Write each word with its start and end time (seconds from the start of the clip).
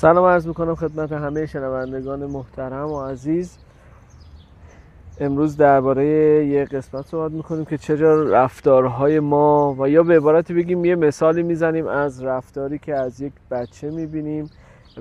سلام 0.00 0.24
عرض 0.24 0.46
می‌کنم 0.46 0.74
خدمت 0.74 1.12
همه 1.12 1.46
شنوندگان 1.46 2.26
محترم 2.26 2.90
و 2.90 3.02
عزیز. 3.02 3.58
امروز 5.20 5.56
درباره 5.56 6.06
یه 6.46 6.64
قسمت 6.64 7.06
صحبت 7.06 7.32
می‌کنیم 7.32 7.64
که 7.64 7.78
چرا 7.78 8.22
رفتارهای 8.22 9.20
ما 9.20 9.76
و 9.78 9.88
یا 9.88 10.02
به 10.02 10.16
عبارتی 10.16 10.54
بگیم 10.54 10.84
یه 10.84 10.94
مثالی 10.94 11.42
می‌زنیم 11.42 11.86
از 11.86 12.22
رفتاری 12.22 12.78
که 12.78 12.94
از 12.94 13.20
یک 13.20 13.32
بچه 13.50 13.90
می‌بینیم 13.90 14.50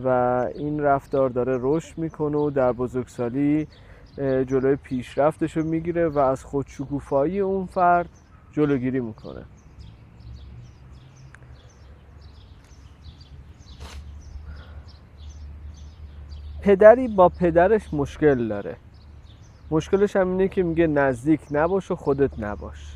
و 0.03 0.07
این 0.55 0.79
رفتار 0.79 1.29
داره 1.29 1.59
رشد 1.61 1.97
می‌کنه 1.97 2.37
و 2.37 2.49
در 2.49 2.71
بزرگسالی 2.71 3.67
جلوی 4.17 4.75
پیشرفتش 4.75 5.57
رو 5.57 5.63
می‌گیره 5.63 6.07
و 6.07 6.19
از 6.19 6.43
خودشکوفایی 6.43 7.39
اون 7.39 7.65
فرد 7.65 8.09
جلوگیری 8.51 8.99
می‌کنه. 8.99 9.41
پدری 16.67 17.07
با 17.07 17.29
پدرش 17.29 17.93
مشکل 17.93 18.47
داره. 18.47 18.75
مشکلش 19.71 20.15
هم 20.15 20.29
اینه 20.29 20.47
که 20.47 20.63
میگه 20.63 20.87
نزدیک 20.87 21.41
نباش 21.51 21.91
و 21.91 21.95
خودت 21.95 22.39
نباش. 22.39 22.95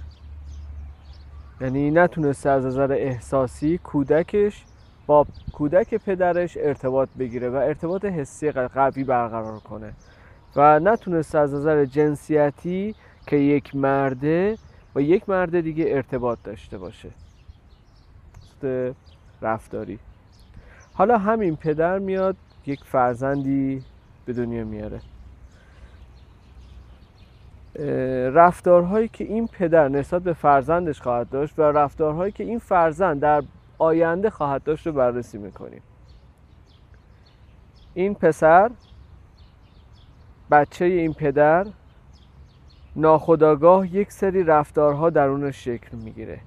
یعنی 1.61 1.91
نتونسته 1.91 2.49
از 2.49 2.65
نظر 2.65 2.91
احساسی 2.91 3.77
کودکش 3.77 4.63
با 5.07 5.27
کودک 5.53 5.95
پدرش 5.95 6.57
ارتباط 6.61 7.09
بگیره 7.19 7.49
و 7.49 7.55
ارتباط 7.55 8.05
حسی 8.05 8.51
قوی 8.51 9.03
برقرار 9.03 9.59
کنه. 9.59 9.93
و 10.55 10.79
نتونسته 10.79 11.39
از 11.39 11.53
نظر 11.53 11.85
جنسیتی 11.85 12.95
که 13.27 13.35
یک 13.35 13.75
مرده 13.75 14.57
با 14.93 15.01
یک 15.01 15.29
مرد 15.29 15.61
دیگه 15.61 15.85
ارتباط 15.87 16.37
داشته 16.43 16.77
باشه. 16.77 17.09
رفتاری. 19.41 19.99
حالا 20.93 21.17
همین 21.17 21.55
پدر 21.55 21.99
میاد 21.99 22.35
یک 22.65 22.83
فرزندی 22.83 23.83
به 24.25 24.33
دنیا 24.33 24.65
میاره. 24.65 25.01
رفتارهایی 28.29 29.07
که 29.07 29.23
این 29.23 29.47
پدر 29.47 29.87
نسبت 29.87 30.21
به 30.21 30.33
فرزندش 30.33 31.01
خواهد 31.01 31.29
داشت 31.29 31.59
و 31.59 31.61
رفتارهایی 31.61 32.31
که 32.31 32.43
این 32.43 32.59
فرزند 32.59 33.19
در 33.19 33.43
آینده 33.77 34.29
خواهد 34.29 34.63
داشت 34.63 34.87
رو 34.87 34.93
بررسی 34.93 35.37
می‌کنیم. 35.37 35.81
این 37.93 38.15
پسر 38.15 38.71
بچه 40.51 40.85
این 40.85 41.13
پدر 41.13 41.67
ناخداگاه 42.95 43.95
یک 43.95 44.11
سری 44.11 44.43
رفتارها 44.43 45.09
درونش 45.09 45.65
شکل 45.65 45.97
می‌گیره. 45.97 46.39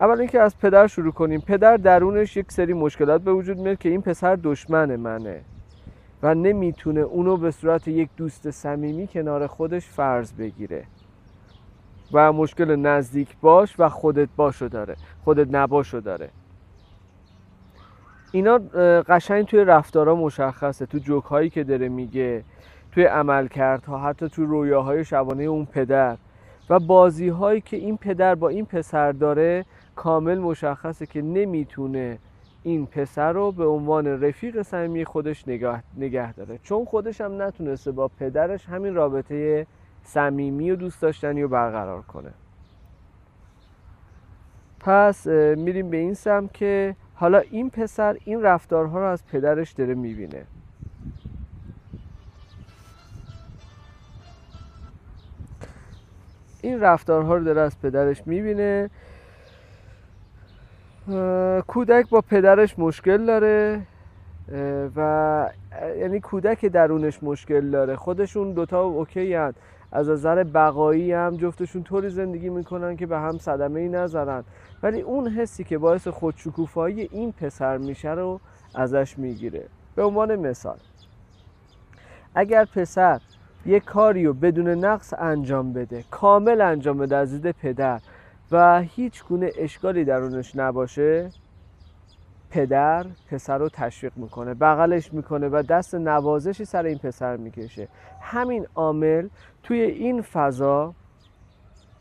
اول 0.00 0.18
اینکه 0.20 0.40
از 0.40 0.58
پدر 0.58 0.86
شروع 0.86 1.12
کنیم. 1.12 1.40
پدر 1.40 1.76
درونش 1.76 2.36
یک 2.36 2.52
سری 2.52 2.72
مشکلات 2.72 3.22
به 3.22 3.32
وجود 3.32 3.58
میاد 3.58 3.78
که 3.78 3.88
این 3.88 4.02
پسر 4.02 4.38
دشمن 4.42 4.96
منه 4.96 5.40
و 6.22 6.34
نمی‌تونه 6.34 7.00
اونو 7.00 7.36
به 7.36 7.50
صورت 7.50 7.88
یک 7.88 8.08
دوست 8.16 8.50
صمیمی 8.50 9.06
کنار 9.06 9.46
خودش 9.46 9.86
فرض 9.86 10.32
بگیره 10.32 10.84
و 12.12 12.32
مشکل 12.32 12.76
نزدیک 12.76 13.36
باش 13.40 13.74
و 13.78 13.88
خودت 13.88 14.28
باشو 14.36 14.68
داره 14.68 14.96
خودت 15.24 15.48
نباشو 15.50 16.00
داره. 16.00 16.28
اینا 18.32 18.58
قشنگ 19.08 19.46
توی 19.46 19.64
رفتارا 19.64 20.14
مشخصه 20.14 20.86
تو 20.86 20.98
جوک 20.98 21.24
هایی 21.24 21.50
که 21.50 21.64
داره 21.64 21.88
میگه 21.88 22.44
توی 22.92 23.04
عملکردها 23.04 23.98
حتی 23.98 24.28
تو 24.28 24.46
رویاهای 24.46 25.04
شبانه 25.04 25.44
اون 25.44 25.64
پدر. 25.64 26.16
و 26.70 26.78
بازی 26.78 27.28
هایی 27.28 27.60
که 27.60 27.76
این 27.76 27.96
پدر 27.96 28.34
با 28.34 28.48
این 28.48 28.66
پسر 28.66 29.12
داره 29.12 29.64
کامل 29.96 30.38
مشخصه 30.38 31.06
که 31.06 31.22
نمی‌تونه 31.22 32.18
این 32.62 32.86
پسر 32.86 33.32
رو 33.32 33.52
به 33.52 33.66
عنوان 33.66 34.06
رفیق 34.06 34.62
صمیمی 34.62 35.04
خودش 35.04 35.48
نگاه, 35.48 35.82
نگه 35.96 36.32
داره. 36.32 36.58
چون 36.58 36.84
خودش 36.84 37.20
هم 37.20 37.42
نتونسته 37.42 37.92
با 37.92 38.08
پدرش 38.08 38.66
همین 38.66 38.94
رابطه 38.94 39.66
صمیمی 40.04 40.70
و 40.70 40.76
دوست 40.76 41.02
داشتنی 41.02 41.42
رو 41.42 41.48
برقرار 41.48 42.02
کنه. 42.02 42.30
پس 44.80 45.26
میریم 45.56 45.90
به 45.90 45.96
این 45.96 46.14
سم 46.14 46.46
که 46.46 46.96
حالا 47.14 47.38
این 47.38 47.70
پسر 47.70 48.16
این 48.24 48.42
رفتارها 48.42 49.00
رو 49.00 49.06
از 49.06 49.26
پدرش 49.26 49.72
داره 49.72 49.94
می‌بینه. 49.94 50.44
این 56.62 56.80
رفتارها 56.80 57.36
رو 57.36 57.44
داره 57.44 57.60
از 57.60 57.80
پدرش 57.80 58.26
می‌بینه. 58.26 58.90
کودک 61.66 62.08
با 62.10 62.20
پدرش 62.20 62.78
مشکل 62.78 63.26
داره 63.26 63.82
و 64.96 65.50
یعنی 65.98 66.20
کودک 66.20 66.66
درونش 66.66 67.22
مشکل 67.22 67.70
داره. 67.70 67.96
خودشون 67.96 68.52
دوتا 68.52 68.82
اوکی 68.82 69.34
هن. 69.34 69.54
از 69.92 70.08
نظر 70.08 70.44
بقایی 70.44 71.12
هم 71.12 71.36
جفتشون 71.36 71.82
طوری 71.82 72.10
زندگی 72.10 72.48
می‌کنن 72.48 72.96
که 72.96 73.06
به 73.06 73.18
هم 73.18 73.38
صدمه 73.38 73.80
ای 73.80 73.88
نذارن 73.88 74.44
ولی 74.82 75.00
اون 75.00 75.28
حسی 75.28 75.64
که 75.64 75.78
باعث 75.78 76.08
خودشکوفایی 76.08 77.08
این 77.12 77.32
پسر 77.32 77.78
میشه 77.78 78.10
رو 78.10 78.40
ازش 78.74 79.18
می‌گیره. 79.18 79.64
به 79.94 80.02
عنوان 80.02 80.36
مثال 80.36 80.76
اگر 82.34 82.64
پسر 82.64 83.20
یه 83.66 83.80
کاری 83.80 84.26
رو 84.26 84.32
بدون 84.32 84.68
نقص 84.68 85.14
انجام 85.18 85.72
بده 85.72 86.04
کامل 86.10 86.60
انجام 86.60 86.98
بده 86.98 87.16
از 87.16 87.42
دید 87.42 87.54
پدر 87.62 88.00
و 88.52 88.80
هیچ 88.80 89.24
گونه 89.24 89.50
اشکالی 89.58 90.04
درونش 90.04 90.56
نباشه 90.56 91.30
پدر 92.50 93.06
پسر 93.30 93.58
رو 93.58 93.68
تشویق 93.68 94.12
می‌کنه 94.16 94.54
بغلش 94.54 95.12
می‌کنه 95.12 95.48
و 95.48 95.62
دست 95.68 95.94
نوازشی 95.94 96.64
سر 96.64 96.84
این 96.84 96.98
پسر 96.98 97.36
می‌کشه. 97.36 97.88
همین 98.20 98.66
عامل 98.74 99.28
توی 99.62 99.80
این 99.80 100.22
فضا 100.22 100.94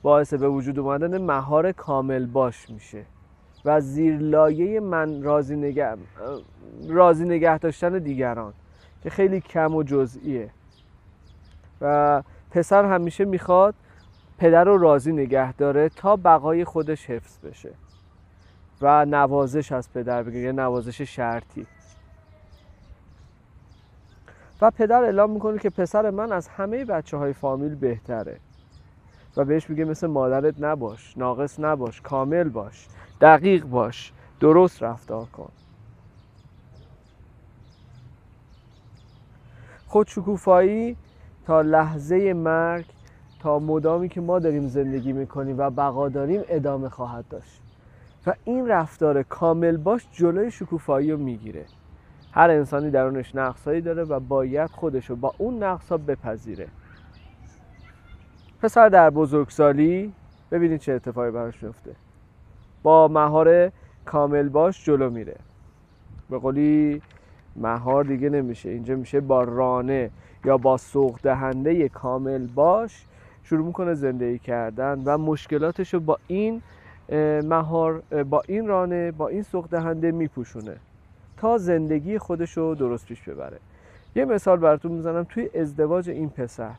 باعث 0.01 0.33
به 0.33 0.49
وجود 0.49 0.79
اومدن 0.79 1.17
مهار 1.17 1.71
کامل 1.71 2.25
باش 2.25 2.69
میشه 2.69 3.05
و 3.65 3.81
زیر 3.81 4.17
لایه 4.17 4.79
من 4.79 5.23
راضی 5.23 5.55
نگه, 5.55 5.97
راضی 6.87 7.25
نگه 7.25 7.57
داشتن 7.57 7.97
دیگران 7.97 8.53
که 9.03 9.09
خیلی 9.09 9.41
کم 9.41 9.75
و 9.75 9.83
جزئیه. 9.83 10.49
و 11.81 12.23
پسر 12.51 12.85
همیشه 12.85 13.25
می‌خواد 13.25 13.75
پدر 14.41 14.63
رو 14.63 14.77
راضی 14.77 15.11
نگه 15.11 15.53
داره 15.53 15.89
تا 15.89 16.15
بقای 16.15 16.65
خودش 16.65 17.09
حفظ 17.09 17.37
بشه 17.39 17.69
و 18.81 19.05
نوازش 19.05 19.71
از 19.71 19.93
پدر 19.93 20.23
بگه 20.23 20.39
یه 20.39 20.51
نوازش 20.51 21.01
شرطی. 21.01 21.67
و 24.61 24.71
پدر 24.71 25.03
اعلام 25.03 25.31
می‌کنه 25.31 25.59
که 25.59 25.69
پسر 25.69 26.09
من 26.09 26.31
از 26.31 26.47
همه 26.47 26.85
بچه 26.85 27.17
های 27.17 27.33
فامیل 27.33 27.75
بهتره. 27.75 28.39
و 29.37 29.45
بهش 29.45 29.69
میگه 29.69 29.85
مثل 29.85 30.07
مادرت 30.07 30.55
نباش 30.59 31.17
ناقص 31.17 31.59
نباش 31.59 32.01
کامل 32.01 32.49
باش 32.49 32.87
دقیق 33.21 33.65
باش 33.65 34.13
درست 34.39 34.83
رفتار 34.83 35.25
کن. 35.25 35.51
خودشکوفایی 39.87 40.97
تا 41.45 41.61
لحظه 41.61 42.33
مرگ 42.33 42.85
تا 43.41 43.59
مدامی 43.59 44.09
که 44.09 44.21
ما 44.21 44.39
داریم 44.39 44.67
زندگی 44.67 45.13
می‌کنیم 45.13 45.57
و 45.57 45.69
بقا 45.69 46.09
داریم 46.09 46.41
ادامه 46.49 46.89
خواهد 46.89 47.25
داشت. 47.29 47.61
و 48.27 48.33
این 48.45 48.67
رفتار 48.67 49.23
کامل 49.23 49.77
باش 49.77 50.07
جلوی 50.11 50.51
شکوفایی 50.51 51.11
رو 51.11 51.17
می‌گیره. 51.17 51.65
هر 52.31 52.49
انسانی 52.49 52.91
درونش 52.91 53.35
نقصهایی 53.35 53.81
داره 53.81 54.03
و 54.03 54.19
باید 54.19 54.69
خودش 54.69 55.09
رو 55.09 55.15
با 55.15 55.33
اون 55.37 55.63
نقص 55.63 55.91
بپذیره. 55.91 56.67
پسر 58.61 58.89
در 58.89 59.09
بزرگسالی 59.09 60.13
ببینید 60.51 60.79
چه 60.79 60.93
اتفاقی 60.93 61.31
براش 61.31 61.63
میفته 61.63 61.91
با 62.83 63.07
مهار 63.07 63.71
کامل 64.05 64.49
باش 64.49 64.85
جلو 64.85 65.09
میره. 65.09 65.35
به 66.29 66.39
قولی 66.39 67.01
مهار 67.55 68.03
دیگه 68.03 68.29
نمیشه. 68.29 68.69
اینجا 68.69 68.95
میشه 68.95 69.21
با 69.21 69.43
رانه 69.43 70.11
یا 70.45 70.57
با 70.57 70.77
سوق 70.77 71.19
دهنده 71.23 71.89
کامل 71.89 72.47
باش 72.47 73.05
شروع 73.43 73.65
می‌کنه 73.65 73.93
زندگی 73.93 74.39
کردن 74.39 75.01
و 75.05 75.17
مشکلاتش 75.17 75.93
رو 75.93 75.99
با 75.99 76.19
این 76.27 76.61
مهار 77.43 77.99
با 78.29 78.43
این 78.47 78.67
رانه 78.67 79.11
با 79.11 79.27
این 79.27 79.43
سوق 79.43 79.67
دهنده 79.69 80.11
میپوشونه 80.11 80.75
تا 81.37 81.57
زندگی 81.57 82.17
خودش 82.17 82.57
رو 82.57 82.75
درست 82.75 83.05
پیش 83.05 83.21
ببره. 83.21 83.57
یه 84.15 84.25
مثال 84.25 84.59
براتون 84.59 84.91
می‌زنم 84.91 85.23
توی 85.23 85.49
ازدواج 85.55 86.09
این 86.09 86.29
پسر. 86.29 86.71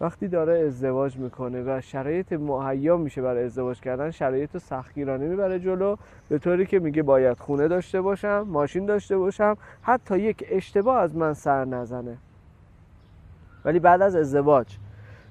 وقتی 0.00 0.28
داره 0.28 0.58
ازدواج 0.58 1.16
می‌کنه 1.16 1.62
و 1.62 1.80
شرایط 1.80 2.32
مهیا 2.32 2.96
میشه 2.96 3.22
برای 3.22 3.44
ازدواج 3.44 3.80
کردن 3.80 4.10
شرایط 4.10 4.58
سختگیرانه 4.58 5.26
می‌بره 5.26 5.58
جلو 5.58 5.96
به 6.28 6.38
طوری 6.38 6.66
که 6.66 6.78
میگه 6.78 7.02
باید 7.02 7.38
خونه 7.38 7.68
داشته 7.68 8.00
باشم 8.00 8.46
ماشین 8.48 8.86
داشته 8.86 9.18
باشم 9.18 9.56
حتی 9.82 10.18
یک 10.18 10.44
اشتباه 10.50 10.98
از 10.98 11.16
من 11.16 11.34
سر 11.34 11.64
نزنه. 11.64 12.16
ولی 13.64 13.78
بعد 13.78 14.02
از 14.02 14.16
ازدواج 14.16 14.76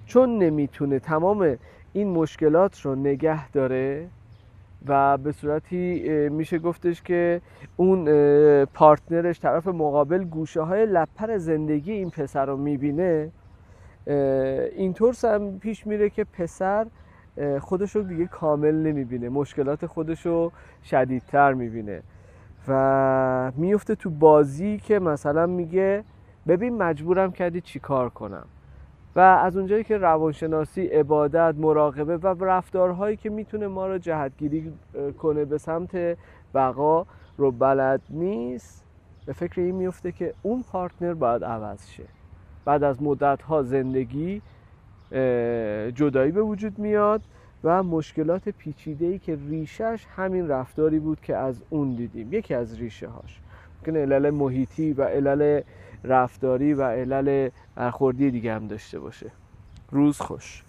چون 0.09 0.37
نمی‌تونه 0.37 0.99
تمام 0.99 1.57
این 1.93 2.09
مشکلات 2.09 2.81
رو 2.81 2.95
نگه 2.95 3.49
داره 3.49 4.07
و 4.87 5.17
به 5.17 5.31
صورتی 5.31 5.99
میشه 6.29 6.59
گفتش 6.59 7.01
که 7.01 7.41
اون 7.77 8.05
پارتنرش 8.65 9.39
طرف 9.39 9.67
مقابل 9.67 10.23
گوشه 10.23 10.61
های 10.61 10.85
لپر 10.85 11.37
زندگی 11.37 11.91
این 11.91 12.09
پسر 12.09 12.45
رو 12.45 12.57
می‌بینه 12.57 13.31
اینطور 14.75 15.15
هم 15.23 15.59
پیش 15.59 15.87
میره 15.87 16.09
که 16.09 16.23
پسر 16.23 16.87
خودش 17.59 17.95
رو 17.95 18.03
دیگه 18.03 18.25
کامل 18.25 18.75
نمی‌بینه 18.75 19.29
مشکلات 19.29 19.85
خودش 19.85 20.25
رو 20.25 20.51
شدیدتر 20.83 21.53
می‌بینه 21.53 22.01
و 22.67 23.51
میفته 23.55 23.95
تو 23.95 24.09
بازی 24.09 24.77
که 24.77 24.99
مثلا 24.99 25.45
میگه 25.45 26.03
ببین 26.47 26.77
مجبورم 26.77 27.31
کردی 27.31 27.61
چی 27.61 27.79
کار 27.79 28.09
کنم؟ 28.09 28.45
و 29.15 29.19
از 29.19 29.57
اونجایی 29.57 29.83
که 29.83 29.97
روانشناسی 29.97 30.85
عبادت 30.85 31.55
مراقبه 31.57 32.17
و 32.17 32.45
رفتارهایی 32.45 33.17
که 33.17 33.29
می‌تونه 33.29 33.67
ما 33.67 33.87
رو 33.87 33.97
جهتگیری 33.97 34.73
کنه 35.17 35.45
به 35.45 35.57
سمت 35.57 36.17
بقا 36.53 37.05
رو 37.37 37.51
بلد 37.51 38.01
نیست 38.09 38.85
به 39.25 39.33
فکر 39.33 39.61
این 39.61 39.75
میفته 39.75 40.11
که 40.11 40.33
اون 40.41 40.63
پارتنر 40.71 41.13
باید 41.13 41.43
عوض 41.43 41.87
شه. 41.87 42.03
بعد 42.65 42.83
از 42.83 43.03
مدت 43.03 43.41
ها 43.41 43.63
زندگی 43.63 44.41
جدایی 45.95 46.31
به 46.31 46.41
وجود 46.41 46.79
میاد 46.79 47.21
و 47.63 47.83
مشکلات 47.83 48.49
پیچیده 48.49 49.05
ای 49.05 49.19
که 49.19 49.37
ریشش 49.49 50.05
همین 50.15 50.47
رفتاری 50.47 50.99
بود 50.99 51.21
که 51.21 51.35
از 51.35 51.61
اون 51.69 51.95
دیدیم. 51.95 52.33
یکی 52.33 52.53
از 52.53 52.79
ریشه 52.79 53.07
هاش 53.07 53.41
ممکنه 53.77 53.99
علل 54.01 54.29
محیطی 54.29 54.93
و 54.93 55.03
علل 55.03 55.61
رفتاری 56.03 56.73
و 56.73 56.83
علل 56.83 57.49
برخوردی 57.75 58.31
دیگه 58.31 58.53
هم 58.53 58.67
داشته 58.67 58.99
باشه. 58.99 59.31
روز 59.91 60.21
خوش. 60.21 60.63